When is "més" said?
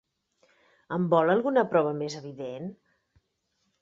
2.01-2.19